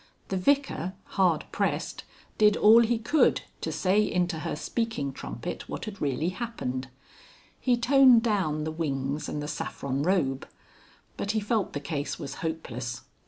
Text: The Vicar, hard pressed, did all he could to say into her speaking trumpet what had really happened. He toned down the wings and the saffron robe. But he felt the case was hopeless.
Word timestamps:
The 0.29 0.35
Vicar, 0.37 0.93
hard 1.13 1.45
pressed, 1.51 2.05
did 2.39 2.57
all 2.57 2.79
he 2.81 2.97
could 2.97 3.41
to 3.61 3.71
say 3.71 4.01
into 4.01 4.39
her 4.39 4.55
speaking 4.55 5.13
trumpet 5.13 5.69
what 5.69 5.85
had 5.85 6.01
really 6.01 6.29
happened. 6.29 6.87
He 7.59 7.77
toned 7.77 8.23
down 8.23 8.63
the 8.63 8.71
wings 8.71 9.29
and 9.29 9.43
the 9.43 9.47
saffron 9.47 10.01
robe. 10.01 10.47
But 11.17 11.33
he 11.33 11.39
felt 11.39 11.73
the 11.73 11.79
case 11.79 12.17
was 12.17 12.33
hopeless. 12.41 13.01